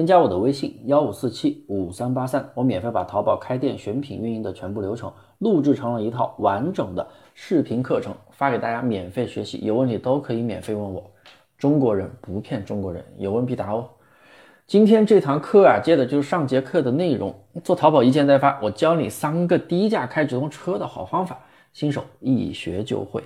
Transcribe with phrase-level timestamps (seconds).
[0.00, 11.04] 添加我的微信幺五四七五三八三，我免费把淘宝开店选品运营的全部流程录制成了一套完整的视频课程，发给大家免费学习，有问题都可以免费问我。
[11.58, 13.90] 中国人不骗中国人，有问必答哦。
[14.66, 21.38] 今天这堂课啊，接的就是上节课的内容，做淘宝一件代发，我教你三个低价开直通车的好方法，
[21.74, 23.22] 新手一学就会。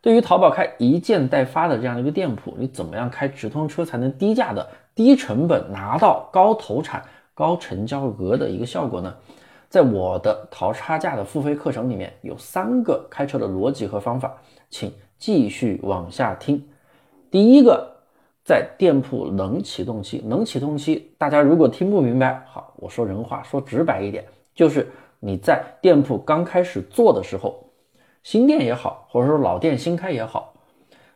[0.00, 7.02] 对于淘宝开一件代发的这样的一个店铺，你怎么样开直通车才能低价的、低成本拿到高投产、
[7.34, 9.14] 高成交额的一个效果呢？
[9.68, 14.34] 在我的淘差价的付费课程里面有三个开车的逻辑和方法，
[14.68, 16.62] 请继续往下听。
[17.30, 17.90] 第一个，
[18.44, 27.70] 在店铺冷启动期，冷启动期，大家如果听不明白，好，我说人话，说直白一点，就是你在店铺刚开始做的时候。
[28.22, 30.52] 新店也好，或者说老店新开也好，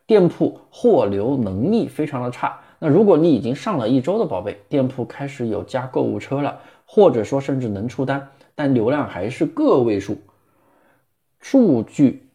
[0.06, 2.58] 店铺货流能力非常的差。
[2.78, 10.18] 那如果你已经上了一周的宝贝，店铺开始有加购物车了，或者说甚至能出单，但流量还是个位数，
[11.40, 12.28] 数据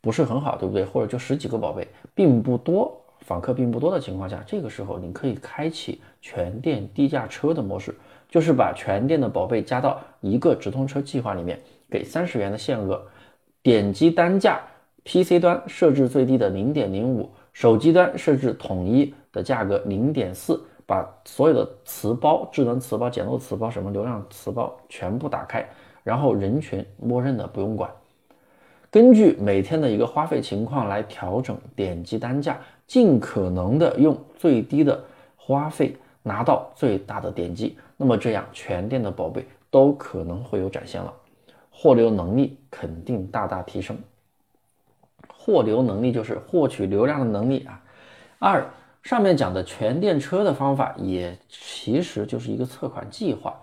[0.00, 0.84] 不是很好，对不对？
[0.84, 7.94] 或者就十几个宝贝，并不多，访客并不多的情况下，这个时候你可以开启全店低价车的模式，
[8.28, 13.00] 就是把全店的宝贝加到一个直通车计划里面，给三十元的限额。
[13.62, 14.60] 点击单价
[15.04, 25.68] ，PC 端设置最低的零点零五，手机端设置统一的价格零点四，把所有的词包、智能词包、简陋词包、什么流量词包全部打开，
[26.02, 27.90] 然后人群默认的不用管，
[28.90, 34.98] 根据每天的一个花费情况来调整点击单价，尽可能的用最低的
[35.36, 41.12] 花费拿到最大的点击，那么这样全店的宝贝都可能会有展现了。
[41.70, 43.98] 货流能力肯定大大提升。
[45.28, 47.82] 货流能力就是获取流量的能力啊。
[48.38, 48.66] 二，
[49.06, 53.54] 上面讲的全电车的方法也其实就是一个测款计划。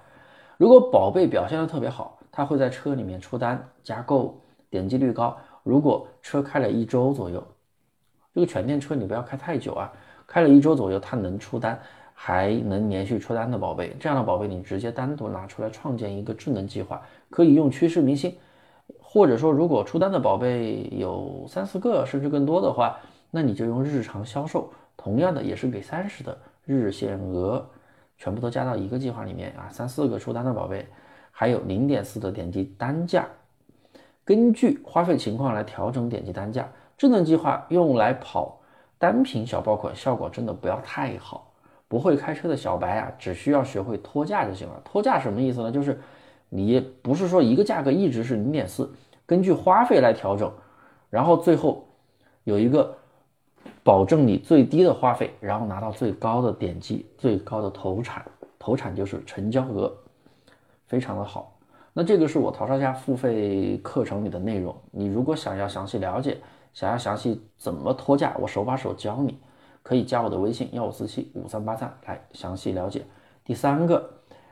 [0.55, 5.36] 如果宝贝表现的特别好，他会在车里面出单加购，点击率高。
[5.61, 7.45] 如果车开了一周左右，
[8.33, 9.92] 这个全电车你不要开太久啊，
[10.26, 11.77] 开了一周左右，它能出单。
[12.15, 18.33] 还能连续出单的宝贝，这样的宝贝你直接单独拿出来创建一个智能计划，可以用趋势明星，
[19.02, 22.98] 或者说如果出单的宝贝有三四个甚至更多的话，
[23.32, 27.70] 那你就用日常销售，同样的也是给三十的日限额，
[28.17, 30.87] 全部都加到一个计划里面啊，三四个出单的宝贝，
[31.31, 33.27] 还有零点四的点击单价，
[34.23, 36.67] 根据花费情况来调整点击单价。
[36.95, 38.61] 智能计划用来跑
[38.98, 41.52] 单品小爆款，效果真的不要太好。
[41.87, 44.82] 不会开车的小白啊，只需要学会拖价就行了。
[44.86, 45.71] 拖价什么意思呢？
[45.71, 45.99] 就是
[46.49, 48.92] 你不是说一个价格一直是零点四，
[49.26, 50.52] 根据花费来调整，
[51.09, 51.87] 然后最后
[52.45, 52.95] 有一个
[53.84, 58.26] 保证你最低的花费，然后拿到最高的点击、最高的投产，
[58.58, 59.92] 投产就是成交额，
[60.88, 61.58] 非常的好。
[61.94, 64.76] 那这个是我淘沙家付费课程里的内容。
[64.92, 66.40] 你如果想要详细了解，
[66.74, 69.38] 想要详细怎么拖价，我手把手教你。
[69.84, 73.06] 可以加我的微信幺五四七五三八三来详细了解。
[73.44, 74.10] 第三个，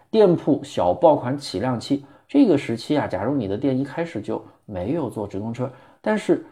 [0.09, 6.45] 店铺小爆款起量期这个时期啊，假如你的店一开始就没有做直通车，但是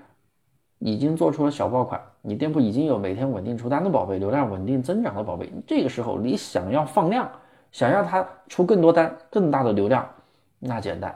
[0.80, 7.30] 已经做出了小爆款，你店铺已经有每天稳定出单的宝贝，流量稳定增长的宝贝，这个时候你想要放量，
[7.72, 10.08] 想要它出更多单、更大的流量，
[10.58, 11.14] 那简单，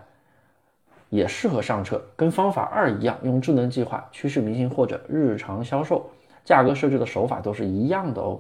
[1.10, 6.06] 也适合上车，跟方法二一样，用智能计划、趋势明星或者日常销售。
[6.44, 8.38] 价格设置的手法都是一样的哦。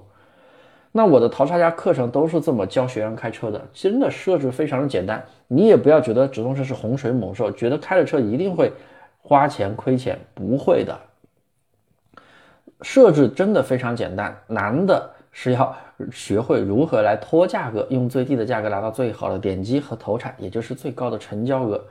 [0.91, 5.23] 那我的淘差价课程都是这么教学员开车的，真的设置非常的简单。
[5.47, 8.73] 你也不要觉得直通车是洪水猛兽，觉得开了车一定会
[9.21, 10.99] 花钱亏钱，不会的。
[12.83, 15.75] 设置真的非常简单，难的是要
[16.11, 21.81] 学会如何来拖价格，用最低的价格拿到最好的点击和投产，也就是最高的成交额，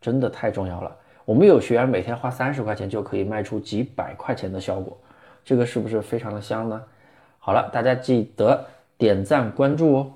[0.00, 0.94] 真的太重要了。
[1.24, 4.96] 我们有学员每天花三十块钱就可以卖出几百块钱的效果。
[5.44, 6.80] 这个是不是非常的香呢？
[7.38, 8.64] 好了，大家记得
[8.98, 10.12] 点赞关注哦。